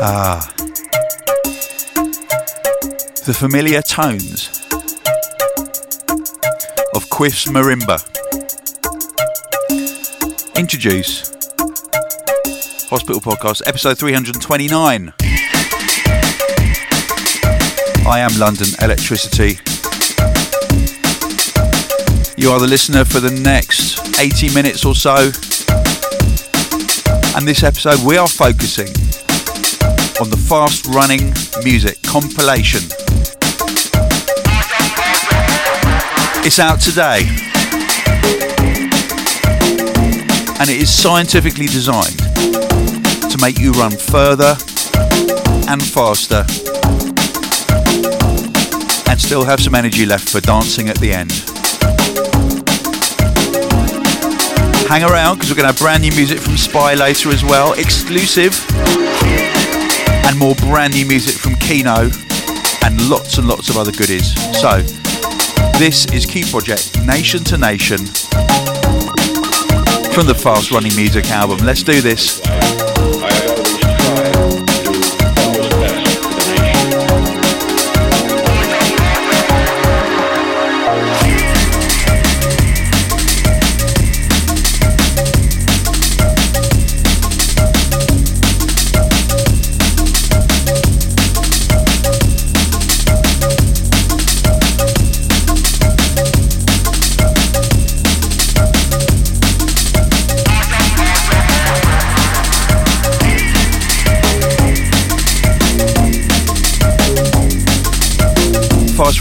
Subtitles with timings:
[0.00, 0.54] Ah.
[3.26, 4.48] The familiar tones
[6.94, 7.98] of Quiff's Marimba.
[10.56, 11.30] Introduce
[12.90, 15.12] Hospital Podcast, episode 329.
[18.06, 19.58] I am London Electricity.
[22.36, 25.32] You are the listener for the next 80 minutes or so.
[27.36, 29.07] And this episode, we are focusing
[30.20, 31.32] on the fast running
[31.62, 32.80] music compilation.
[36.44, 37.20] It's out today.
[40.60, 44.56] And it is scientifically designed to make you run further
[45.68, 46.44] and faster
[49.08, 51.30] and still have some energy left for dancing at the end.
[54.88, 57.74] Hang around because we're going to have brand new music from Spy later as well,
[57.74, 58.67] exclusive,
[60.28, 62.10] and more brand new music from Kino,
[62.84, 64.34] and lots and lots of other goodies.
[64.60, 64.82] So,
[65.78, 67.96] this is Key Project Nation to Nation
[70.12, 71.64] from the Fast Running Music album.
[71.64, 72.42] Let's do this.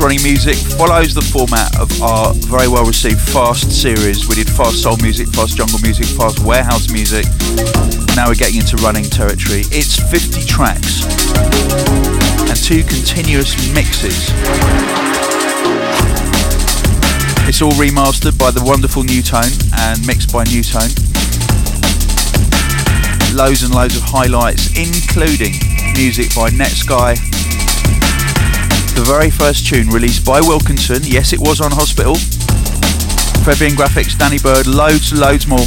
[0.08, 4.26] Running Music follows the format of our very well received Fast series.
[4.26, 7.26] We did Fast Soul Music, Fast Jungle Music, Fast Warehouse Music.
[8.16, 9.68] Now we're getting into running territory.
[9.68, 11.04] It's 50 tracks
[12.48, 14.32] and two continuous mixes.
[17.44, 20.88] It's all remastered by the wonderful NuTone and mixed by NuTone.
[23.36, 25.60] Loads and loads of highlights, including
[26.00, 27.20] music by Netsky,
[28.98, 31.04] the very first tune released by Wilkinson.
[31.04, 32.16] Yes, it was on Hospital.
[33.46, 35.60] Fabian Graphics, Danny Byrd, loads, loads more.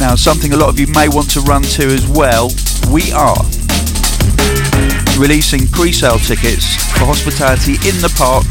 [0.00, 2.48] Now, something a lot of you may want to run to as well.
[2.90, 3.36] We are
[5.18, 8.44] releasing pre-sale tickets for Hospitality in the Park,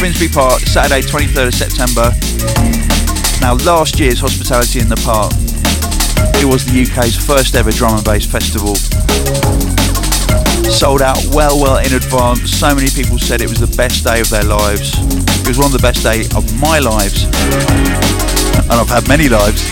[0.00, 2.10] Finsbury Park, Saturday 23rd of September.
[3.40, 5.32] Now last year's Hospitality in the Park,
[6.42, 8.74] it was the UK's first ever drum and bass festival.
[10.66, 14.20] Sold out well well in advance, so many people said it was the best day
[14.20, 14.98] of their lives.
[15.42, 19.62] It was one of the best days of my lives, and I've had many lives.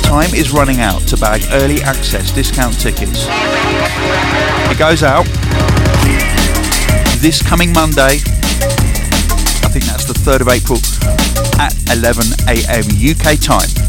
[0.02, 3.26] Time is running out to bag early access discount tickets.
[3.28, 5.26] It goes out
[7.20, 8.22] this coming Monday.
[9.60, 10.78] I think that's the 3rd of April
[11.60, 13.85] at 11am UK time.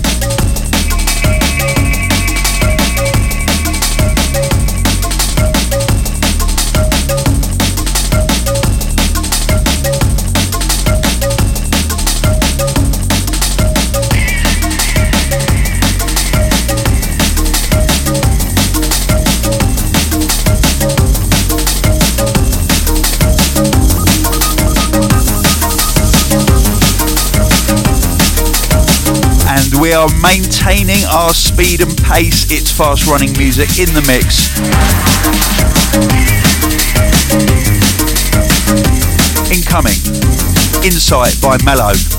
[29.80, 32.52] We are maintaining our speed and pace.
[32.52, 34.50] It's fast running music in the mix.
[39.52, 39.98] Incoming,
[40.84, 42.17] Insight by Mellow.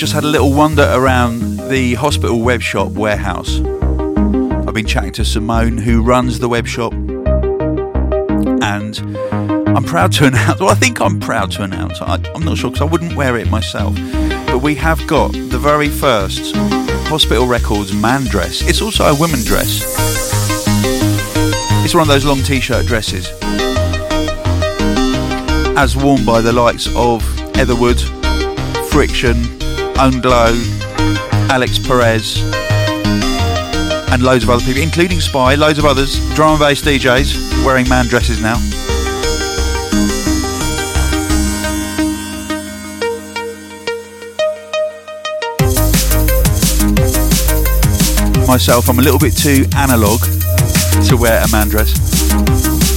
[0.00, 3.60] Just had a little wander around the hospital web shop warehouse.
[3.60, 6.94] I've been chatting to Simone, who runs the web shop,
[8.62, 8.98] and
[9.76, 12.70] I'm proud to announce, well, I think I'm proud to announce, I, am not sure
[12.70, 13.94] because I wouldn't wear it myself,
[14.46, 16.56] but we have got the very first
[17.08, 18.66] Hospital Records man dress.
[18.66, 19.82] It's also a woman dress.
[21.84, 23.28] It's one of those long t shirt dresses,
[25.76, 27.22] as worn by the likes of
[27.54, 28.00] Etherwood,
[28.88, 29.59] Friction,
[29.98, 30.52] Own Glow,
[31.50, 32.42] Alix Perez,
[34.12, 37.88] and loads of other people, including Spy, loads of others, drum and bass DJs wearing
[37.88, 38.56] man dresses now.
[48.46, 50.20] Myself, I'm a little bit too analog
[51.08, 52.89] to wear a man dress.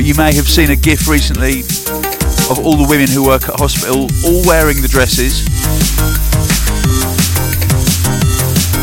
[0.00, 1.60] You may have seen a GIF recently
[2.48, 5.44] of all the women who work at hospital all wearing the dresses.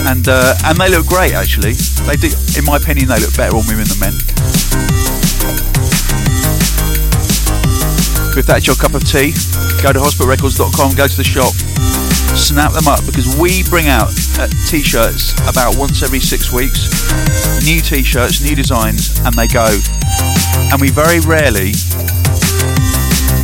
[0.05, 1.73] And uh, and they look great actually.
[2.05, 4.13] They do, in my opinion, they look better on women than men.
[8.37, 9.33] If that's your cup of tea,
[9.81, 11.51] go to hospitalrecords.com, go to the shop,
[12.37, 16.93] snap them up because we bring out uh, t-shirts about once every six weeks.
[17.65, 19.73] New t-shirts, new designs, and they go
[20.71, 21.73] and we very rarely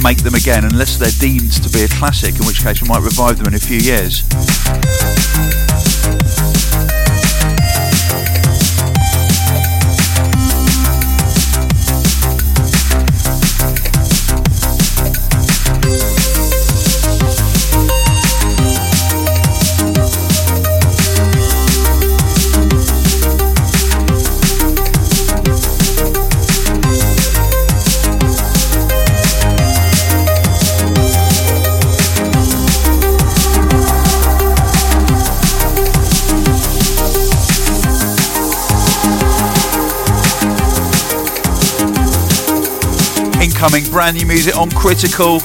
[0.03, 3.01] make them again unless they're deemed to be a classic, in which case we might
[3.01, 4.23] revive them in a few years.
[43.63, 45.37] Coming brand new music on Critical.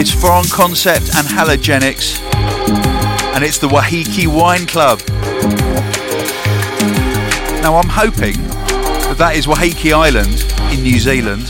[0.00, 2.20] It's Foreign Concept and Halogenix,
[3.32, 5.00] and it's the Waiheke Wine Club.
[7.62, 10.44] Now, I'm hoping that that is Waiheke Island
[10.76, 11.44] in New Zealand,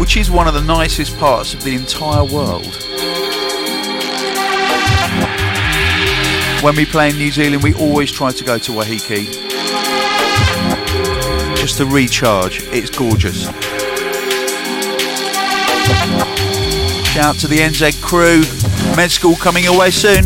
[0.00, 2.82] which is one of the nicest parts of the entire world.
[6.64, 9.49] When we play in New Zealand, we always try to go to Waiheke
[11.70, 12.62] just to recharge.
[12.72, 13.44] It's gorgeous.
[17.12, 18.42] Shout out to the NZ crew.
[18.96, 20.24] Med school coming away soon.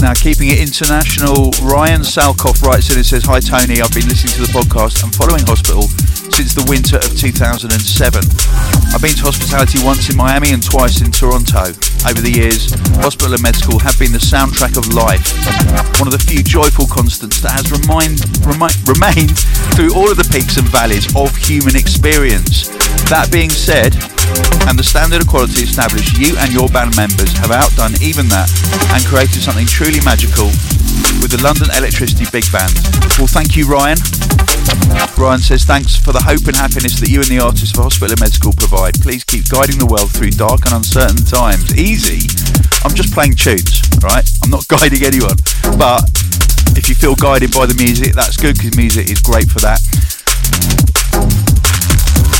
[0.00, 4.32] Now, keeping it international, Ryan Salkoff writes in and says, Hi Tony, I've been listening
[4.34, 5.84] to the podcast and following Hospital
[6.42, 7.70] since the winter of 2007.
[8.90, 11.70] I've been to hospitality once in Miami and twice in Toronto.
[12.02, 12.66] Over the years,
[12.98, 15.22] hospital and med school have been the soundtrack of life,
[16.02, 19.38] one of the few joyful constants that has remind, remi- remained
[19.78, 22.74] through all of the peaks and valleys of human experience.
[23.06, 23.94] That being said,
[24.66, 28.50] and the standard of quality established, you and your band members have outdone even that
[28.90, 30.50] and created something truly magical
[31.20, 32.74] with the London Electricity Big Band.
[33.18, 33.98] Well, thank you, Ryan.
[35.18, 38.12] Ryan says, thanks for the hope and happiness that you and the artists of Hospital
[38.12, 38.94] and Med School provide.
[39.00, 41.74] Please keep guiding the world through dark and uncertain times.
[41.78, 42.26] Easy.
[42.82, 44.26] I'm just playing tunes, right?
[44.42, 45.38] I'm not guiding anyone.
[45.78, 46.08] But
[46.74, 49.78] if you feel guided by the music, that's good because music is great for that.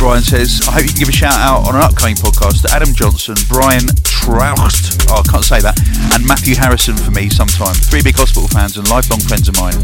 [0.02, 2.74] Brian says, I hope you can give a shout out on an upcoming podcast to
[2.74, 3.86] Adam Johnson, Brian
[4.22, 5.74] Troust, oh, I can't say that,
[6.14, 7.74] and Matthew Harrison for me sometime.
[7.74, 9.74] Three big hospital fans and lifelong friends of mine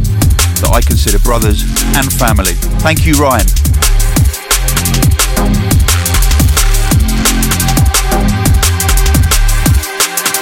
[0.63, 1.67] that I consider brothers
[1.99, 2.55] and family.
[2.79, 3.43] Thank you, Ryan.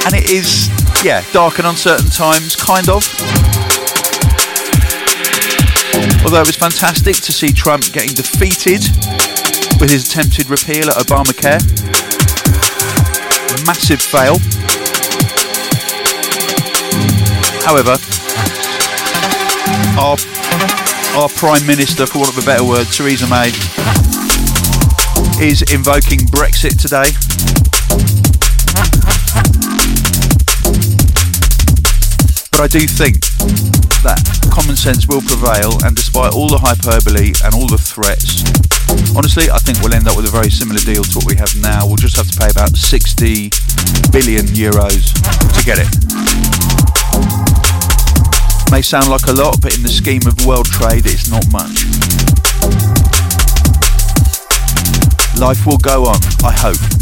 [0.05, 0.69] And it is,
[1.03, 3.01] yeah, dark and uncertain times, kind of.
[6.21, 8.85] Although it was fantastic to see Trump getting defeated
[9.81, 11.86] with his attempted repeal at Obamacare.
[13.65, 14.39] Massive fail.
[17.65, 17.97] However,
[19.99, 20.17] our,
[21.17, 23.49] our Prime Minister, for want of a better word, Theresa May,
[25.41, 27.11] is invoking Brexit today.
[32.51, 33.21] But I do think
[34.03, 38.41] that common sense will prevail, and despite all the hyperbole and all the threats,
[39.13, 41.53] honestly, I think we'll end up with a very similar deal to what we have
[41.61, 41.85] now.
[41.85, 43.53] We'll just have to pay about 60
[44.09, 45.93] billion euros to get it.
[48.73, 51.77] May sound like a lot, but in the scheme of world trade, it's not much.
[55.37, 56.96] Life will go on, I hope.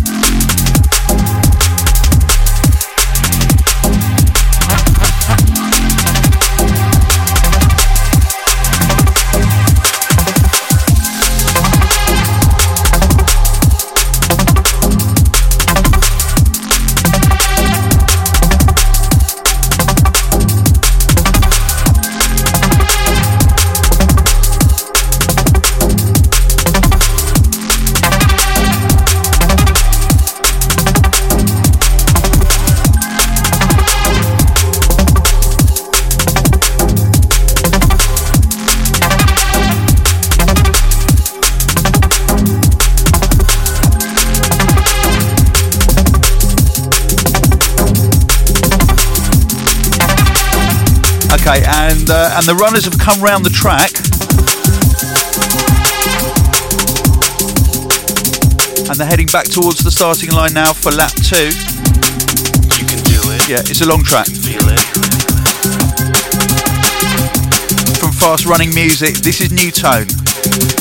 [51.46, 53.92] Okay, and uh, and the runners have come round the track.
[58.88, 61.52] And they're heading back towards the starting line now for lap two.
[62.80, 63.44] You can do it.
[63.44, 64.24] Yeah, it's a long track.
[64.24, 64.80] Feel it.
[68.00, 70.08] From Fast Running Music, this is NuTone.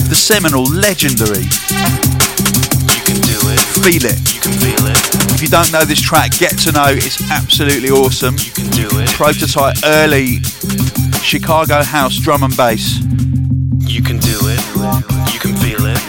[0.08, 1.44] The seminal, legendary.
[2.88, 3.60] You can do it.
[3.84, 4.16] Feel it.
[4.34, 4.93] You can feel it.
[5.44, 6.86] If you don't know this track, get to know.
[6.88, 8.38] It's absolutely awesome.
[8.38, 9.10] You can do it.
[9.10, 10.40] Prototype early
[11.22, 13.00] Chicago house drum and bass.
[13.80, 14.62] You can do it.
[15.34, 16.00] You can feel it.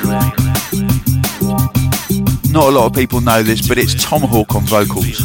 [2.53, 5.19] Not a lot of people know this, but it's Tomahawk on vocals.
[5.19, 5.25] You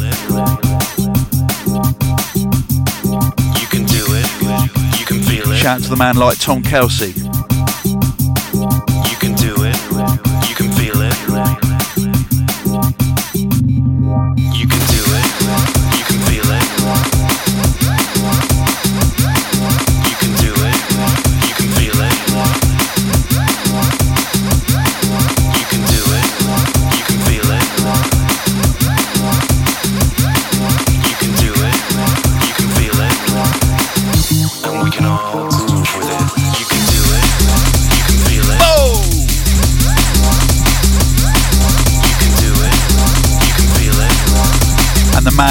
[3.68, 4.26] can do it.
[4.98, 5.56] You can feel it.
[5.56, 7.29] Shout out to the man like Tom Kelsey.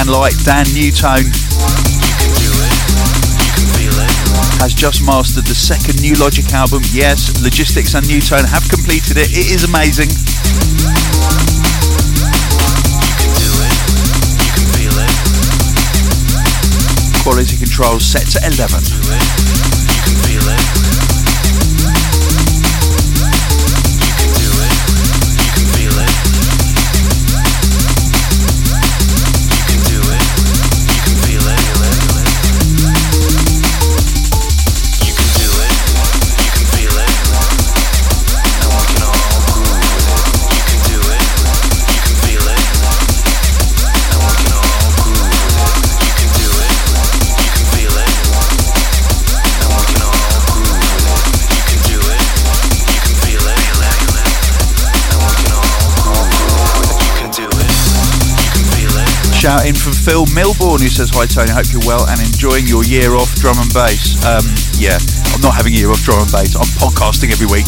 [0.10, 1.30] Like Dan NuTone
[4.60, 6.82] has just mastered the second NuLogic album.
[6.92, 9.30] Yes, Logistics and NuTone have completed it.
[9.30, 10.10] It is amazing.
[17.22, 18.82] Quality control set to 11.
[59.50, 62.86] Shout in from Phil Milbourne who says, Hi Tony, hope you're well and enjoying your
[62.86, 64.14] year off drum and bass.
[64.22, 64.46] Um,
[64.78, 65.02] yeah,
[65.34, 66.54] I'm not having a year off drum and bass.
[66.54, 67.66] I'm podcasting every week.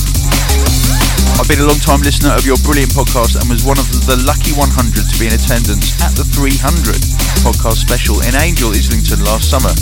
[1.42, 4.14] I've been a long time listener of your brilliant podcast and was one of the
[4.30, 7.02] lucky 100 to be in attendance at the 300
[7.42, 9.74] podcast special in Angel, Islington last summer.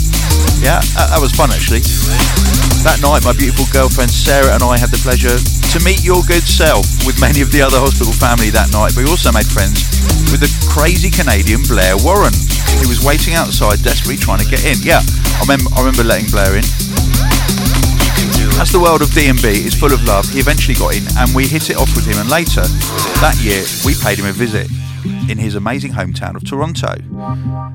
[0.60, 1.80] Yeah, that, that was fun actually.
[2.84, 6.44] That night, my beautiful girlfriend Sarah and I had the pleasure to meet your good
[6.44, 8.96] self with many of the other hospital family that night.
[8.96, 9.84] We also made friends
[10.32, 12.32] with the crazy Canadian Blair Warren,
[12.80, 14.80] who was waiting outside desperately trying to get in.
[14.80, 15.04] Yeah,
[15.36, 16.64] I remember, I remember letting Blair in.
[18.56, 21.48] As the world of D&B is full of love, he eventually got in and we
[21.48, 22.64] hit it off with him and later
[23.20, 24.68] that year we paid him a visit
[25.30, 26.96] in his amazing hometown of Toronto.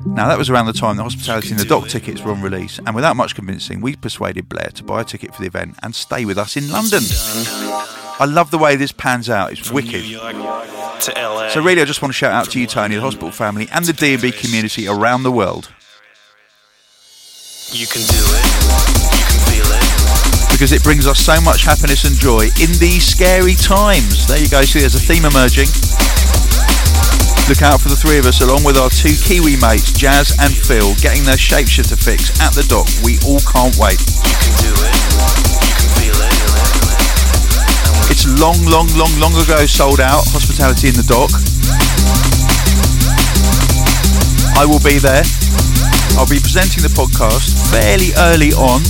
[0.06, 2.78] Now that was around the time the Hospitality and the Dock tickets were on release
[2.78, 5.94] and without much convincing we persuaded Blair to buy a ticket for the event and
[5.94, 7.02] stay with us in London.
[8.18, 10.04] I love the way this pans out, it's wicked.
[10.04, 10.32] York
[11.00, 11.48] to LA.
[11.50, 13.84] So really I just want to shout out to you Tony, the hospital family and
[13.84, 15.68] the D&B community around the world
[17.72, 18.44] You can do it.
[19.16, 20.52] You can feel it.
[20.52, 24.26] because it brings us so much happiness and joy in these scary times.
[24.28, 25.68] There you go, see there's a theme emerging.
[27.46, 30.50] Look out for the three of us along with our two Kiwi mates, Jazz and
[30.50, 32.90] Phil, getting their shapeshifter fix at the dock.
[33.06, 34.02] We all can't wait.
[38.10, 40.26] It's long, long, long, long ago sold out.
[40.34, 41.30] Hospitality in the dock.
[44.58, 45.22] I will be there.
[46.18, 48.82] I'll be presenting the podcast fairly early on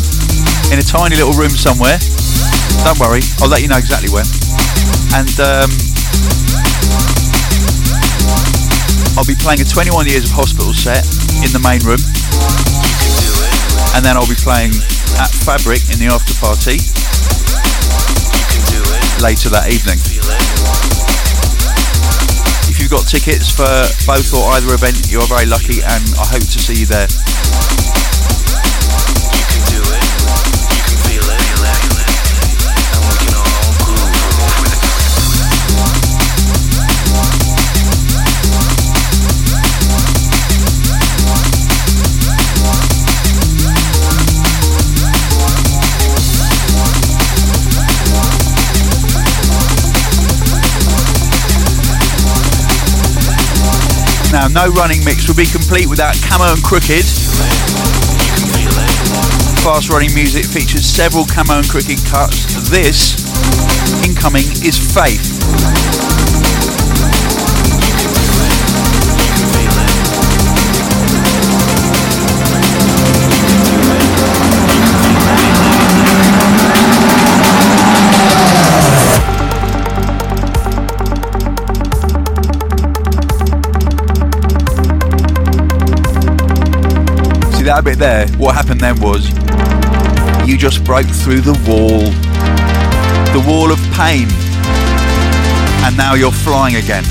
[0.72, 2.00] in a tiny little room somewhere.
[2.88, 4.24] Don't worry, I'll let you know exactly when.
[5.12, 5.68] And um,
[9.16, 11.00] I'll be playing a 21 Years of Hospital set
[11.40, 11.96] in the main room.
[13.96, 14.76] And then I'll be playing
[15.16, 16.76] at Fabric in the after party
[19.24, 19.96] later that evening.
[22.68, 26.44] If you've got tickets for both or either event, you're very lucky and I hope
[26.44, 27.08] to see you there.
[54.52, 57.02] Now, no running mix would be complete without Camo and Krooked.
[59.64, 62.70] Fast running music features several Camo and Krooked cuts.
[62.70, 63.16] This,
[64.06, 66.25] incoming, is Faith.
[87.76, 88.26] That bit there?
[88.38, 89.28] What happened then was
[90.48, 92.00] you just broke through the wall.
[93.36, 94.28] The wall of pain.
[95.84, 97.04] And now you're flying again.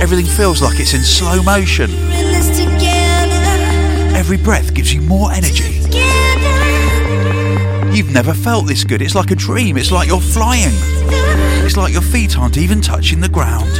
[0.00, 1.90] Everything feels like it's in slow motion.
[4.14, 5.80] Every breath gives you more energy.
[7.94, 9.02] You've never felt this good.
[9.02, 9.76] It's like a dream.
[9.76, 10.72] It's like you're flying.
[11.64, 13.70] It's like your feet aren't even touching the ground.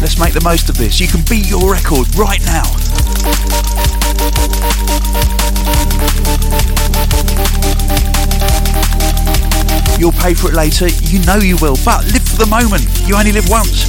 [0.00, 1.00] Let's make the most of this.
[1.00, 2.62] You can beat your record right now.
[9.98, 10.86] You'll pay for it later.
[10.86, 11.76] You know you will.
[11.84, 12.86] But live for the moment.
[13.08, 13.88] You only live once.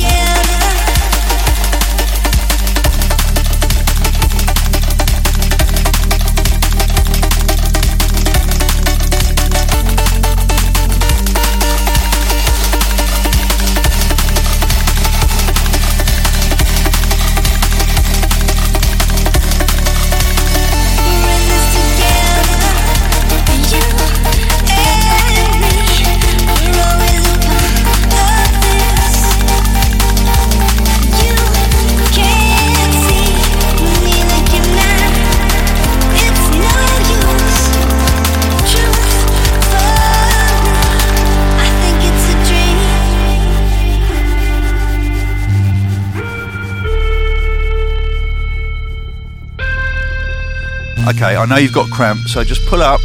[51.09, 53.01] Okay, I know you've got cramp, so just pull up,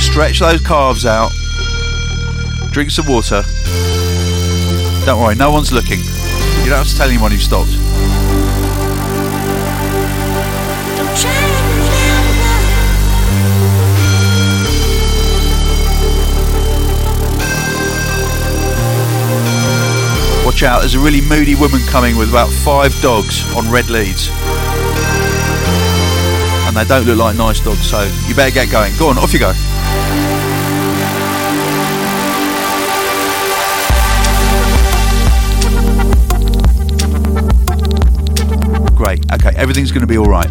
[0.00, 1.30] stretch those calves out,
[2.72, 3.44] drink some water.
[5.06, 6.00] Don't worry, no one's looking.
[6.00, 7.70] You don't have to tell anyone you've stopped.
[20.44, 24.28] Watch out, there's a really moody woman coming with about five dogs on red leads.
[26.80, 28.96] They don't look like nice dogs, so you better get going.
[28.96, 29.52] Go on, off you go.
[38.96, 40.50] Great, okay, everything's going to be alright.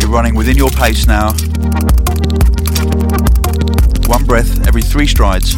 [0.00, 1.32] You're running within your pace now.
[4.06, 5.56] One breath every three strides.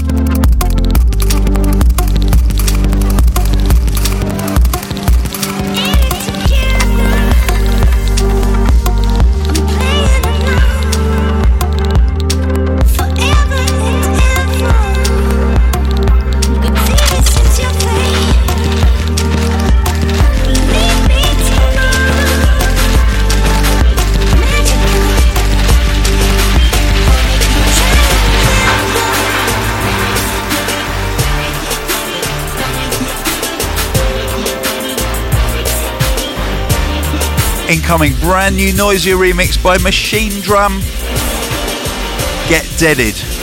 [37.68, 40.81] Incoming brand new noisier remix by Machine Drum.
[42.48, 43.36] Get Deaded.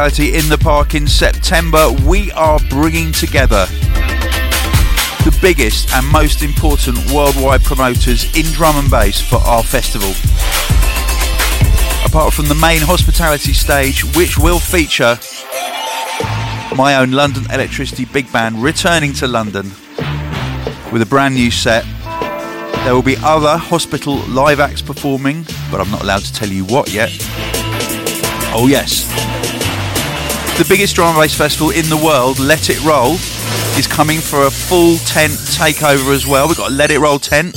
[0.00, 3.66] Hospitality in the Park in September, we are bringing together
[5.26, 10.08] the biggest and most important worldwide promoters in drum and bass for our festival.
[12.06, 15.18] Apart from the main hospitality stage, which will feature
[16.74, 19.66] my own London Electricity Big Band returning to London
[20.90, 21.84] with a brand new set.
[22.84, 26.64] There will be other hospital live acts performing, but I'm not allowed to tell you
[26.64, 27.10] what yet.
[28.52, 29.06] Oh, yes,
[30.60, 33.14] the biggest drum and bass festival in the world, Let It Roll,
[33.80, 36.48] is coming for a full tent takeover as well.
[36.48, 37.54] We've got a Let It Roll tent.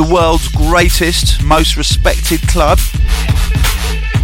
[0.00, 2.78] The world's greatest, most respected club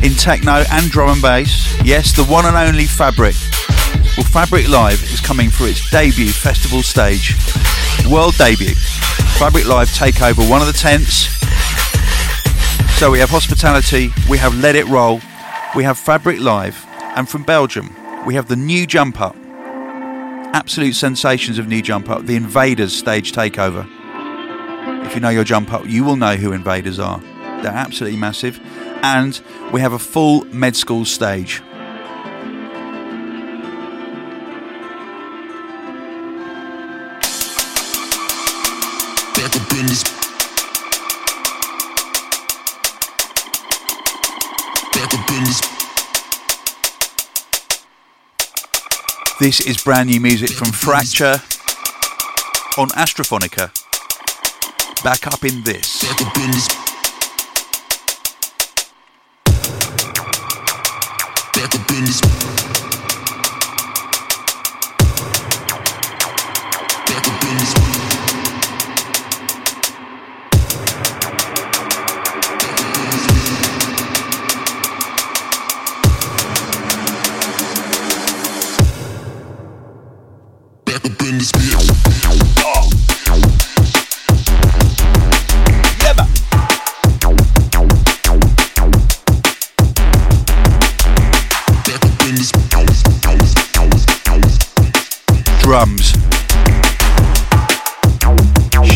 [0.03, 1.77] in techno and drum and bass.
[1.85, 3.37] Yes, the one and only Fabric.
[4.17, 7.37] Well, Fabric Live is coming for its debut festival stage.
[8.11, 8.75] World debut.
[9.37, 11.29] Fabric Live takeover one of the tents.
[12.99, 15.21] So we have hospitality, we have Let It Roll,
[15.75, 16.85] we have Fabric Live,
[17.17, 17.95] and from Belgium,
[18.27, 19.37] we have the new Jump Up.
[20.53, 23.89] Absolute sensations of new Jump Up, the Invaders stage takeover.
[25.07, 27.21] If you know your Jump Up, you will know who Invaders are.
[27.63, 28.59] They're absolutely massive.
[29.03, 29.41] And
[29.73, 31.61] we have a full med school stage.
[39.37, 40.20] Back up in this
[49.41, 51.41] This is brand new music from Fracture
[52.77, 53.73] on Astrophonica.
[55.03, 56.03] Back up in this.
[56.03, 56.51] Back up in
[62.05, 62.40] this.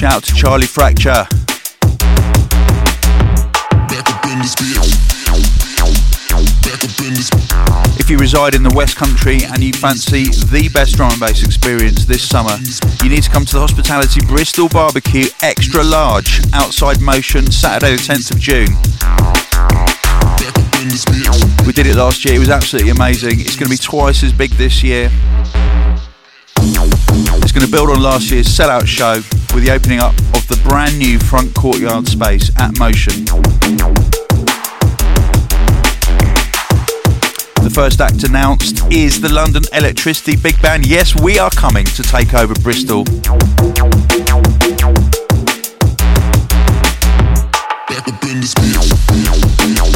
[0.05, 1.27] Shout out to Charlie Fracture.
[7.99, 11.43] If you reside in the West Country and you fancy the best drum and bass
[11.43, 12.55] experience this summer,
[13.03, 18.03] you need to come to the Hospitality Bristol Barbecue Extra Large outside Motion Saturday the
[18.03, 18.77] 10th of June.
[21.67, 23.41] We did it last year, it was absolutely amazing.
[23.41, 25.09] It's going to be twice as big this year.
[26.59, 29.23] It's going to build on last year's sellout show
[29.55, 33.25] with the opening up of the brand new front courtyard space at Motion.
[37.63, 40.85] The first act announced is the London Electricity Big Band.
[40.85, 43.05] Yes, we are coming to take over Bristol.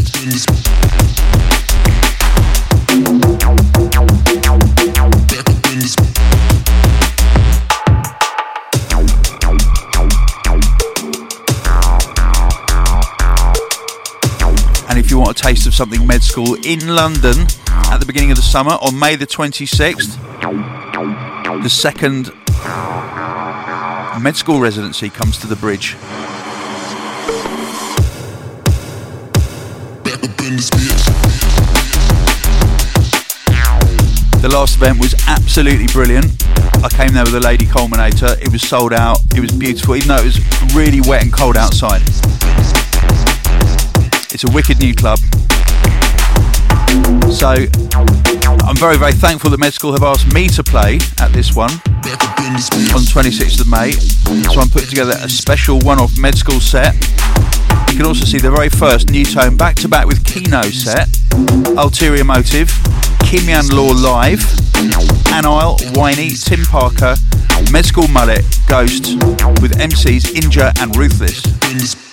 [14.89, 18.31] And if you want a taste of something med school in London at the beginning
[18.31, 20.17] of the summer on May the 26th,
[21.61, 22.31] the second
[24.19, 25.95] med school residency comes to the bridge.
[34.41, 36.25] The last event was absolutely brilliant.
[36.83, 38.35] I came there with a lady culminator.
[38.41, 39.19] It was sold out.
[39.35, 40.39] It was beautiful, even though it was
[40.75, 42.01] really wet and cold outside.
[44.33, 45.19] It's a wicked new club.
[47.31, 47.49] So
[48.67, 51.71] I'm very, very thankful that Med School have asked me to play at this one
[52.41, 53.91] on 26th of May.
[53.91, 56.95] So I'm putting together a special one-off Med School set.
[57.89, 61.07] You can also see the very first NuTone back-to-back with Keeno set,
[61.77, 62.69] Ulterior Motive,
[63.27, 64.41] Kimyan Law Live,
[65.31, 67.15] Anile, Whiney, Tim Parker,
[67.71, 69.15] Med School Mullet, Ghost,
[69.61, 72.10] with MCs Inja and Ruthless.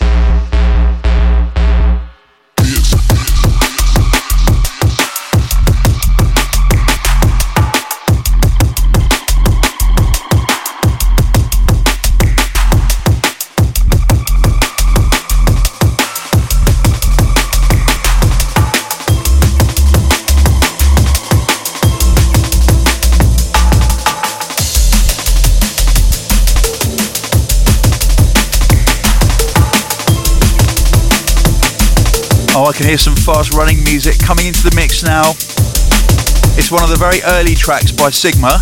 [32.61, 35.31] Oh, I can hear some fast running music coming into the mix now.
[36.59, 38.59] It's one of the very early tracks by Sigma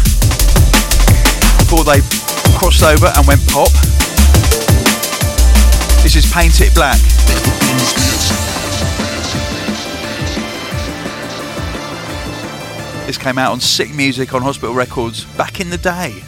[1.57, 2.05] before they
[2.59, 3.73] crossed over and went pop.
[6.03, 7.01] This is Paint It Black.
[13.07, 16.23] This came out on Sick Music on Hospital Records back in the day.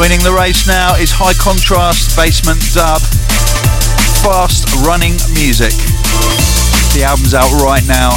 [0.00, 3.04] Joining the race now is high contrast basement dub,
[4.24, 5.76] fast running music.
[6.96, 8.16] The album's out right now.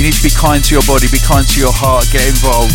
[0.00, 2.72] You need to be kind to your body, be kind to your heart, get involved.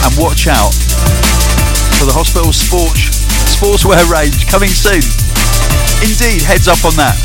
[0.00, 0.72] And watch out
[2.00, 3.12] for the hospital sports
[3.52, 5.04] sportswear range coming soon.
[6.00, 7.23] Indeed, heads up on that.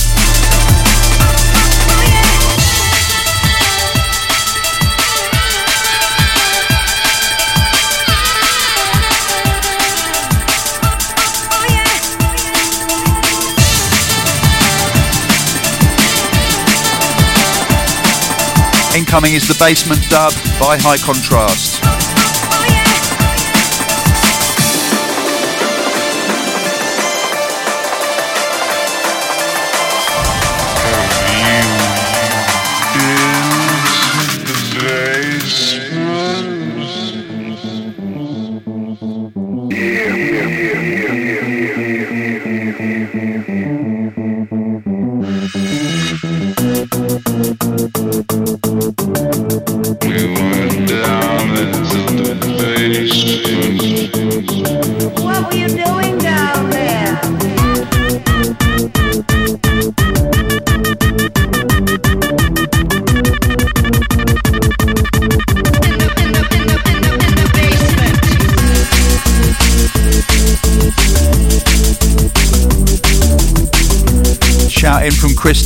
[19.10, 21.98] Incoming is the basement dub by High Contrast.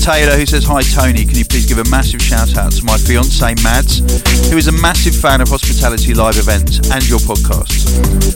[0.04, 3.00] Taylor who says, Hi Tony, can you please give a massive shout out to my
[3.00, 4.04] fiance Mads,
[4.52, 7.88] who is a massive fan of Hospitality live events and your podcasts.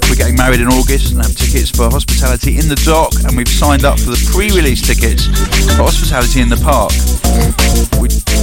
[0.07, 3.51] We're getting married in August and have tickets for Hospitality in the Dock, and we've
[3.51, 5.27] signed up for the pre release tickets
[5.75, 6.95] for Hospitality in the Park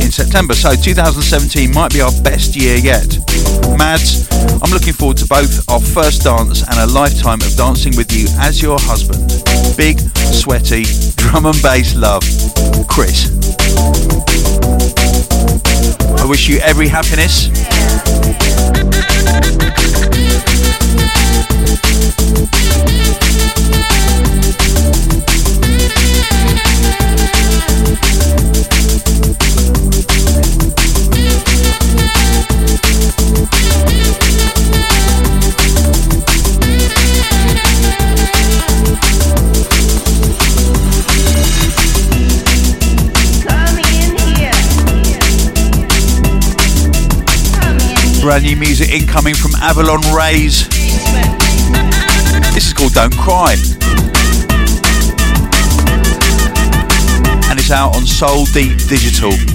[0.05, 0.53] in September.
[0.53, 3.09] So 2017 might be our best year yet.
[3.81, 4.29] Mads,
[4.61, 8.29] I'm looking forward to both our first dance and a lifetime of dancing with you
[8.37, 9.25] as your husband.
[9.81, 9.97] Big,
[10.29, 10.85] sweaty,
[11.17, 12.21] drum and bass love.
[12.89, 13.31] Chris.
[16.19, 17.49] I wish you every happiness.
[23.65, 23.94] Come
[48.35, 50.69] Brand new music incoming from Avalon Rays.
[52.53, 53.53] This is called Don't Cry.
[57.49, 59.54] And it's out on Soul Deep Digital.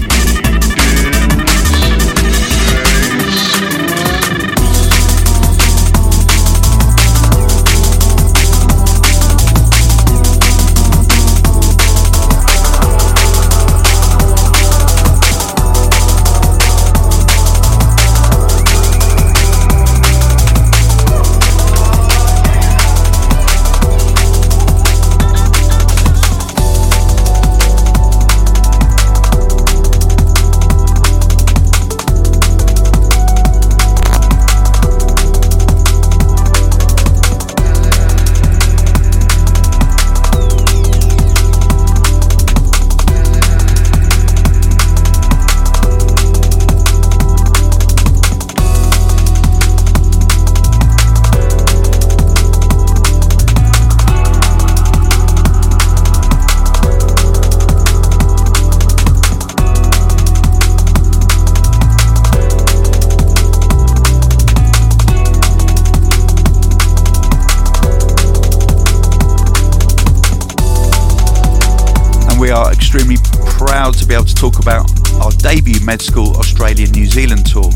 [72.91, 74.89] Extremely proud to be able to talk about
[75.21, 77.69] our debut Med School Australia New Zealand tour,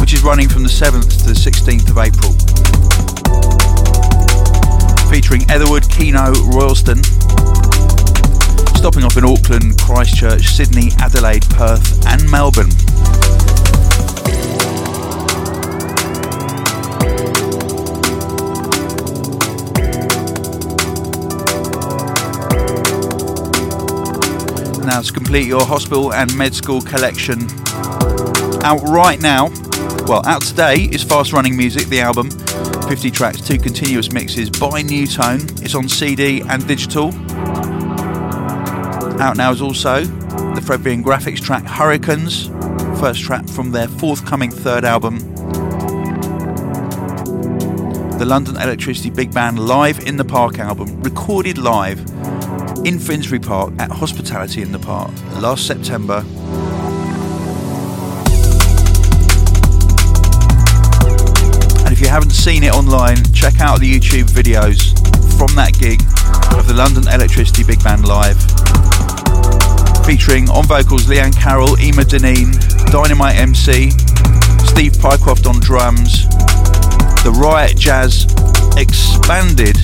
[0.00, 2.32] which is running from the 7th to the 16th of April.
[5.10, 7.04] Featuring Etherwood, Keeno, Royalston,
[8.78, 12.72] stopping off in Auckland, Christchurch, Sydney, Adelaide, Perth, and Melbourne.
[24.96, 27.42] To complete your hospital and med school collection.
[28.64, 29.50] Out right now,
[30.06, 32.30] well, out today is Fast Running Music, the album.
[32.88, 35.62] 50 tracks, two continuous mixes by NuTone.
[35.62, 37.14] It's on CD and digital.
[39.20, 42.46] Out now is also the Fred V & Grafix track Hurricanes,
[42.98, 45.18] first track from their forthcoming third album.
[48.18, 52.00] The London Electricity Big Band Live in the Park album, recorded live
[52.86, 55.10] in Finsbury Park at Hospitality in the Park
[55.42, 56.18] last September.
[61.82, 64.94] And if you haven't seen it online, check out the YouTube videos
[65.36, 66.00] from that gig
[66.56, 68.38] of the London Electricity Big Band Live.
[70.06, 72.54] Featuring on vocals Liane Carroll, Ema Deneen,
[72.92, 73.90] Dynamite MC,
[74.64, 76.28] Steve Pycroft on drums,
[77.24, 78.26] the Riot Jazz
[78.76, 79.76] Expanded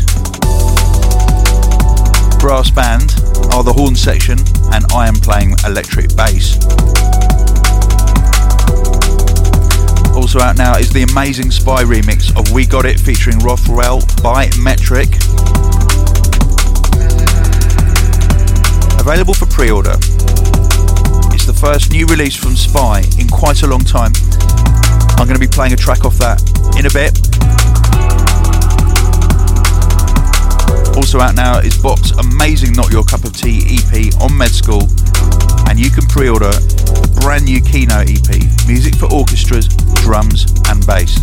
[2.43, 3.15] brass band
[3.55, 4.37] are the horn section,
[4.75, 6.59] and I am playing electric bass.
[10.19, 14.47] Also out now is the amazing Spy remix of We Got It featuring Rothwell by
[14.59, 15.15] Metrik.
[18.99, 19.95] Available for pre-order.
[21.31, 24.11] It's the first new release from Spy in quite a long time.
[25.15, 26.43] I'm going to be playing a track off that
[26.77, 27.32] in a bit.
[31.03, 34.83] Also out now is Bop's amazing Not Your Cup of Tea EP on Med School,
[35.69, 39.67] and you can pre-order the brand new Keeno EP, music for orchestras,
[40.05, 41.19] drums, and bass.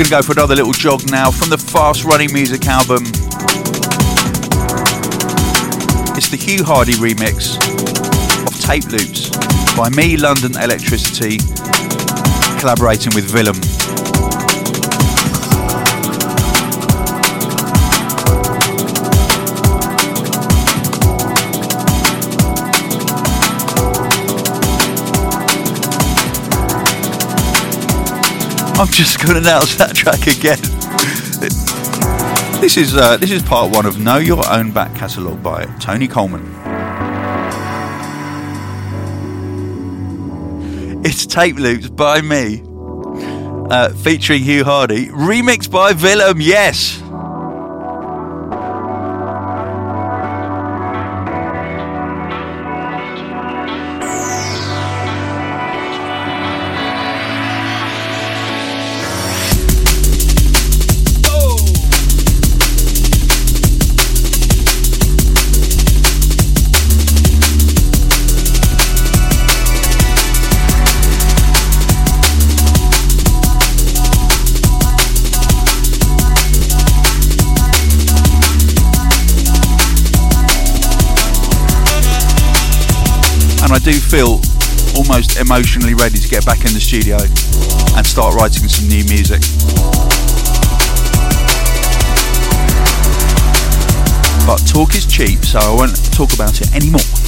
[0.00, 3.02] Going to go for another little jog now from the Fast Running Music album.
[6.16, 7.58] It's the Hugh Hardie remix
[8.46, 9.28] of Tape Loops
[9.76, 11.36] by me, London Electricity,
[12.58, 13.79] collaborating with Willem.
[28.80, 30.56] I'm just going to announce that track again.
[32.62, 36.08] This is uh, this is part one of Know Your Own Back Catalogue by Tony
[36.08, 36.46] Colman.
[41.04, 42.62] It's tape loops by me,
[43.70, 46.40] uh, featuring Hugh Hardie, remixed by Willem.
[46.40, 46.99] Yes.
[83.82, 84.40] Do feel
[84.96, 87.16] almost emotionally ready to get back in the studio
[87.96, 89.40] and start writing some new music.
[94.46, 97.19] But talk is cheap, so I won't talk about it anymore.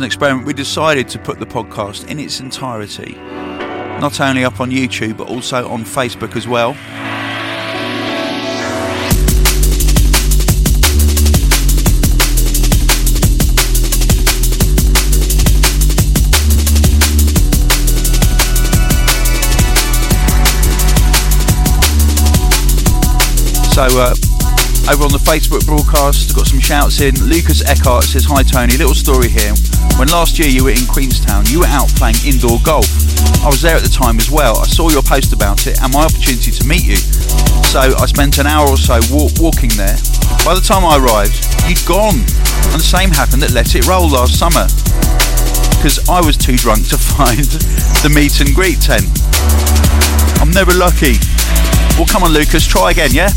[0.00, 3.16] An experiment, we decided to put the podcast in its entirety,
[4.00, 6.74] not only up on YouTube, but also on Facebook as well.
[23.74, 24.29] So, uh,
[24.90, 27.14] over on the Facebook broadcast, got some shouts in.
[27.22, 29.54] Lucas Eckhart says, Hi Tony, little story here.
[29.94, 32.90] When last year you were in Queenstown, you were out playing indoor golf.
[33.46, 34.58] I was there at the time as well.
[34.58, 36.98] I saw your post about it and my opportunity to meet you.
[37.70, 39.94] So I spent an hour or so walk- walking there.
[40.42, 41.38] By the time I arrived,
[41.70, 42.18] you'd gone.
[42.74, 44.66] And the same happened at Let It Roll last summer.
[45.78, 47.46] Because I was too drunk to find
[48.02, 49.06] the meet and greet tent.
[50.42, 51.14] I'm never lucky.
[51.94, 53.30] Well, come on, Lucas, try again, yeah?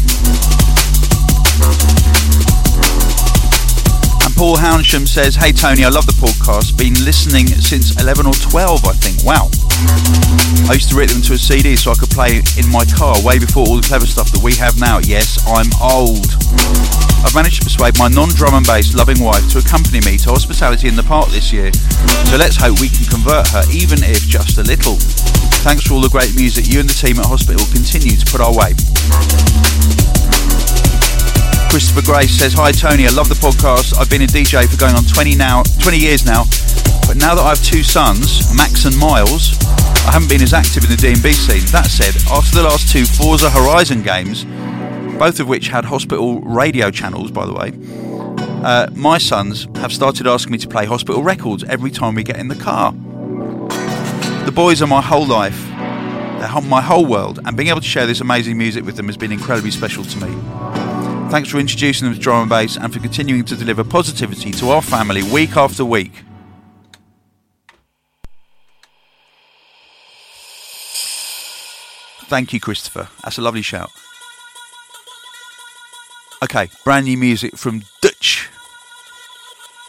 [4.43, 6.75] Paul Hounsham says, Hey Tony, I love the podcast.
[6.75, 9.23] Been listening since 11 or 12, I think.
[9.23, 9.47] Wow.
[10.67, 13.15] I used to rip them to a CD so I could play in my car
[13.23, 14.99] way before all the clever stuff that we have now.
[14.99, 16.27] Yes, I'm old.
[17.23, 20.91] I've managed to persuade my non-drum and bass loving wife to accompany me to Hospitality
[20.91, 21.71] in the Park this year.
[22.27, 24.99] So let's hope we can convert her, even if just a little.
[25.63, 28.43] Thanks for all the great music you and the team at Hospital continue to put
[28.43, 28.75] our way.
[31.73, 33.97] Christopher Grace says, Hi Tony, I love the podcast.
[33.97, 36.43] I've been a DJ for going on 20 now, 20 years now.
[37.07, 39.57] But now that I have two sons, Max and Miles,
[40.05, 41.65] I haven't been as active in the D&B scene.
[41.71, 44.45] That said, after the last two Forza Horizon games,
[45.17, 47.73] both of which had hospital radio channels, by the way,
[48.63, 52.37] uh, my sons have started asking me to play hospital records every time we get
[52.37, 52.91] in the car.
[54.45, 55.59] The boys are my whole life.
[56.39, 59.17] They're my whole world, and being able to share this amazing music with them has
[59.17, 60.82] been incredibly special to me.
[61.33, 64.69] Thanks for introducing them to drum and bass and for continuing to deliver positivity to
[64.69, 66.11] our family week after week.
[72.25, 73.09] Thank you, Christopher.
[73.23, 73.89] That's a lovely shout.
[76.43, 78.47] Okay, brand new music from Dutch.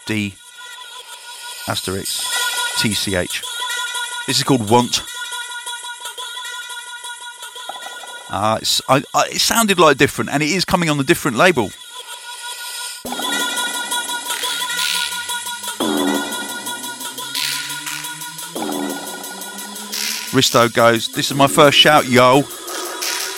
[0.06, 0.36] D
[1.68, 2.22] asterisk
[2.78, 3.44] TCH.
[4.26, 5.02] This is called Want.
[8.36, 11.36] Uh, it's, I, I, it sounded like different, and it is coming on a different
[11.36, 11.68] label.
[20.34, 22.42] Risto goes, This is my first shout, yo.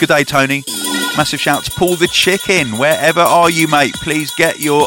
[0.01, 0.65] Good day, Tony.
[1.15, 2.79] Massive shout to Paul the Chicken.
[2.79, 3.93] Wherever are you, mate?
[3.97, 4.87] Please get your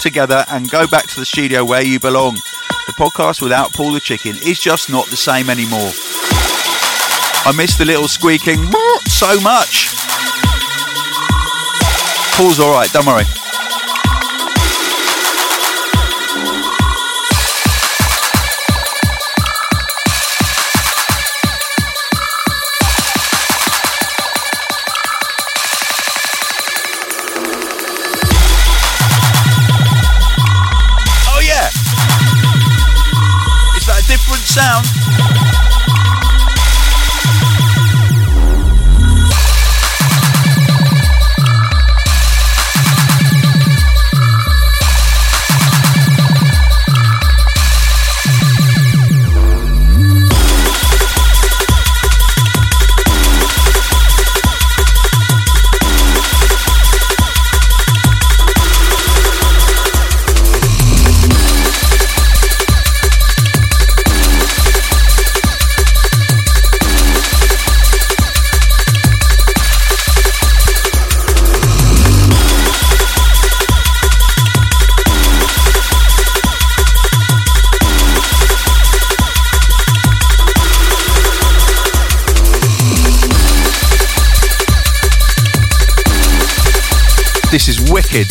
[0.00, 2.36] together and go back to the studio where you belong.
[2.86, 5.90] The podcast without Paul the Chicken is just not the same anymore.
[7.42, 8.70] I miss the little squeaking
[9.06, 9.88] so much.
[12.36, 13.24] Paul's alright, don't worry.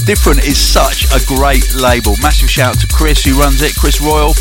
[0.10, 2.16] Different is such a great label.
[2.20, 4.32] Massive shout out to Chris who runs it, Chris Royal,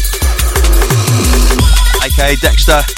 [2.02, 2.97] aka Dexter.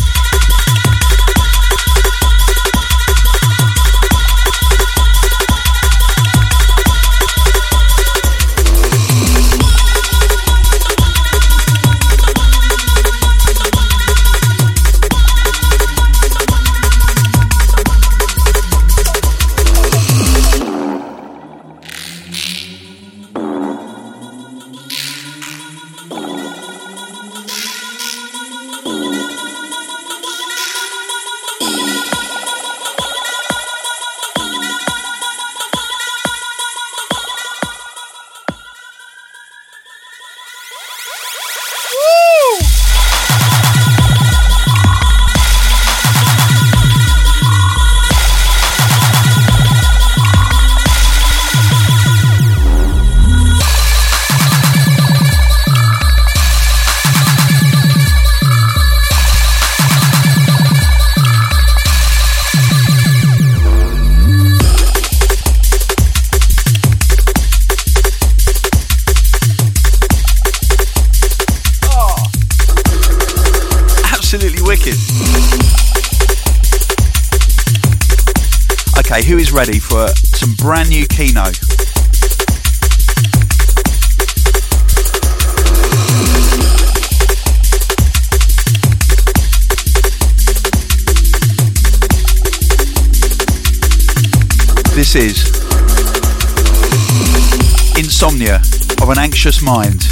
[94.94, 95.44] This is
[97.98, 98.62] Insomnia
[99.02, 100.09] of an Anxious Mind.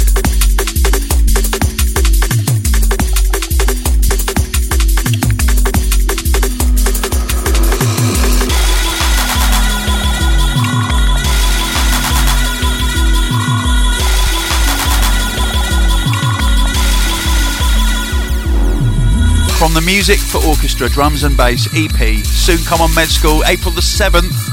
[20.09, 24.48] Music for Orchestra Drums and Bass EP, soon come on Med School, April the 7th.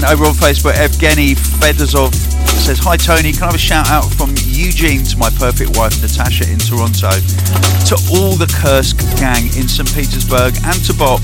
[0.00, 2.14] And over on Facebook, Evgeny Fedosov
[2.56, 5.92] says, Hi Tony, can I have a shout out from Eugene to my perfect wife
[6.00, 7.12] Natasha in Toronto,
[7.84, 9.84] to all the Kursk gang in St.
[9.92, 11.20] Petersburg, and to Bob,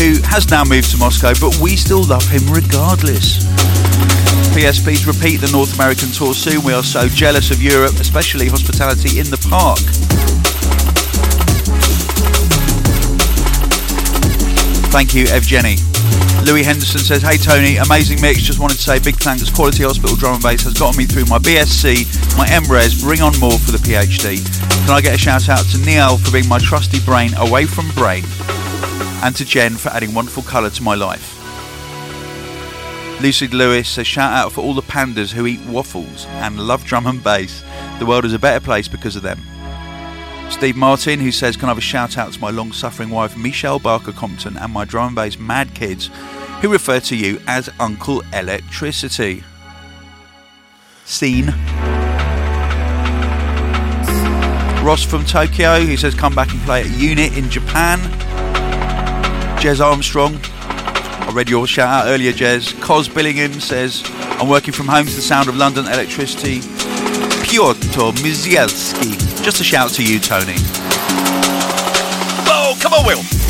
[0.00, 3.44] who has now moved to Moscow, but we still love him regardless.
[4.56, 6.64] PS, please repeat the North American tour soon.
[6.64, 9.84] We are so jealous of Europe, especially hospitality in the park.
[14.88, 15.95] Thank you, Evgeny.
[16.46, 18.40] Louis Henderson says, Hey Tony, amazing mix.
[18.40, 19.50] Just wanted to say big thanks.
[19.50, 22.06] Quality Hospital Drum and Bass has gotten me through my BSc,
[22.38, 24.38] my MRes, bring on more for the PhD.
[24.86, 27.90] Can I get a shout out to Neil for being my trusty brain away from
[27.90, 28.24] brain?
[29.24, 31.34] And to Jen for adding wonderful colour to my life.
[33.20, 37.08] Lucid Lewis says, Shout out for all the pandas who eat waffles and love drum
[37.08, 37.64] and bass.
[37.98, 39.40] The world is a better place because of them.
[40.50, 43.36] Steve Martin, who says, Can I have a shout out to my long suffering wife,
[43.36, 46.08] Michelle Barker Compton, and my drum and bass mad kids,
[46.60, 49.44] who refer to you as Uncle Electricity.
[51.04, 51.46] Scene.
[54.84, 57.98] Ross from Tokyo, who says, Come back and play at Unit in Japan.
[59.58, 62.80] Jez Armstrong, I read your shout out earlier, Jez.
[62.80, 64.02] Cos Billingham says,
[64.38, 66.60] I'm working from home to the sound of London electricity.
[67.42, 69.42] Piotr Mizielski.
[69.42, 70.54] Just a shout to you, Tony.
[72.48, 73.45] Oh, come on, Will.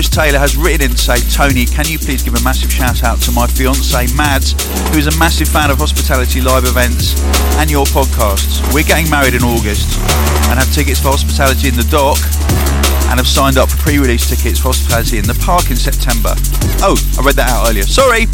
[0.00, 3.04] Chris Taylor has written in to say, Tony, can you please give a massive shout
[3.04, 4.56] out to my fiance Mads,
[4.88, 7.20] who is a massive fan of hospitality live events
[7.60, 8.64] and your podcasts.
[8.72, 10.00] We're getting married in August
[10.48, 12.16] and have tickets for hospitality in the dock
[13.12, 16.32] and have signed up for pre-release tickets for hospitality in the park in September.
[16.80, 17.84] Oh, I read that out earlier.
[17.84, 18.24] Sorry.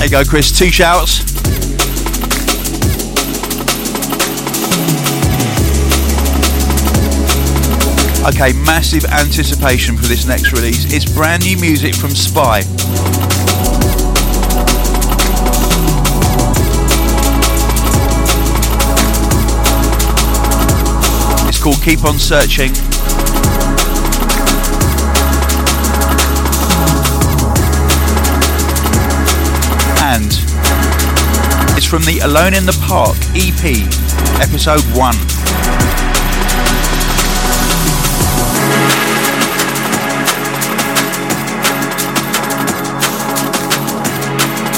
[0.00, 0.58] There you go, Chris.
[0.58, 1.20] Two shouts.
[8.26, 10.90] Okay, massive anticipation for this next release.
[10.94, 12.60] It's brand new music from Spy.
[21.46, 22.70] It's called Keep On Searching.
[30.00, 30.32] And
[31.76, 33.84] it's from the Alone in the Park EP,
[34.40, 36.03] episode 1.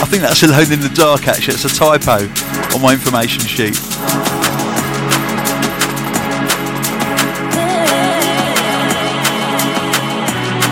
[0.07, 2.28] I think that's Alone in the Dark actually, it's a typo
[2.76, 3.74] on my information sheet.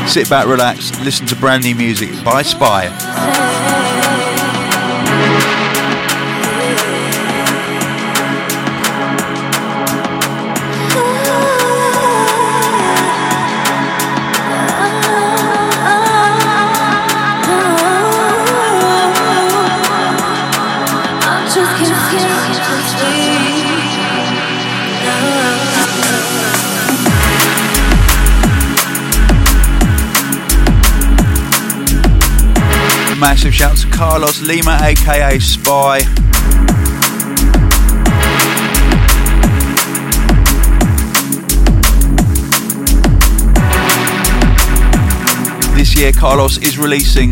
[0.09, 2.87] Sit back, relax, listen to brand new music by Spy.
[33.25, 36.01] Massive shout to Carlos Lima, aka Spy.
[45.75, 47.31] This year, Carlos is releasing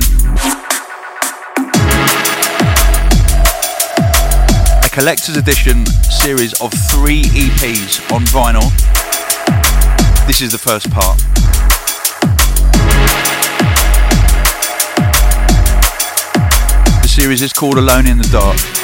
[4.79, 8.67] a collector's edition series of three EPs on vinyl.
[10.27, 11.23] This is the first part.
[17.23, 18.82] Series is called Alone in the Dark.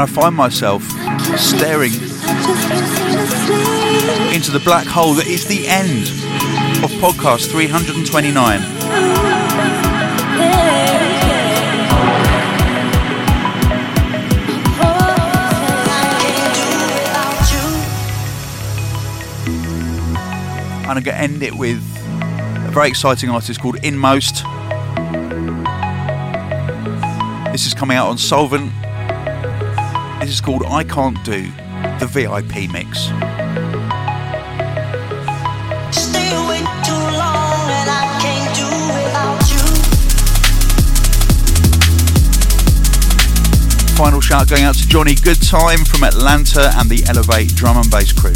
[0.00, 0.82] And I find myself
[1.38, 1.92] staring
[4.32, 6.08] into the black hole that is the end
[6.82, 8.60] of podcast 329.
[20.88, 24.44] And I'm going to end it with a very exciting artist called Inmost.
[27.52, 28.72] This is coming out on Solvent.
[30.20, 31.50] This is called I Can't Do,
[31.98, 33.04] the VIP mix.
[35.96, 39.64] Stay away too long and I can't do without you.
[43.96, 48.12] Final shout going out to Johnny Goodtime from Atlanta and the Elevate drum and bass
[48.12, 48.34] crew.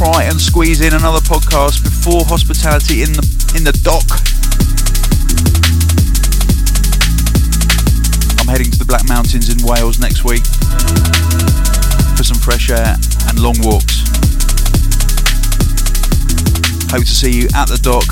[0.00, 3.20] Try and squeeze in another podcast before hospitality in the
[3.54, 4.08] in the dock.
[8.40, 10.46] I'm heading to the Black Mountains in Wales next week
[12.16, 12.96] for some fresh air
[13.28, 14.00] and long walks.
[16.88, 18.08] Hope to see you at the dock.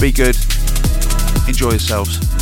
[0.00, 0.38] Be good.
[1.48, 2.33] Enjoy yourselves.